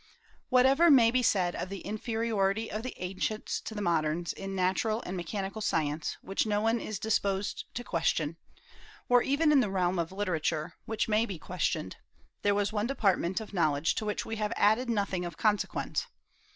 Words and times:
Whatever 0.49 0.89
may 0.89 1.11
be 1.11 1.21
said 1.21 1.55
of 1.55 1.69
the 1.69 1.81
inferiority 1.81 2.71
of 2.71 2.81
the 2.81 2.95
ancients 2.97 3.61
to 3.61 3.75
the 3.75 3.83
moderns 3.83 4.33
in 4.33 4.55
natural 4.55 5.03
and 5.03 5.15
mechanical 5.15 5.61
science, 5.61 6.17
which 6.23 6.47
no 6.47 6.59
one 6.59 6.79
is 6.79 6.97
disposed 6.97 7.65
to 7.75 7.83
question, 7.83 8.35
or 9.09 9.21
even 9.21 9.51
in 9.51 9.59
the 9.59 9.69
realm 9.69 9.99
of 9.99 10.11
literature, 10.11 10.73
which 10.85 11.07
may 11.07 11.27
be 11.27 11.37
questioned, 11.37 11.97
there 12.41 12.55
was 12.55 12.73
one 12.73 12.87
department 12.87 13.39
of 13.39 13.53
knowledge 13.53 13.93
to 13.93 14.03
which 14.03 14.25
we 14.25 14.37
have 14.37 14.53
added 14.55 14.89
nothing 14.89 15.23
of 15.23 15.37
consequence. 15.37 16.07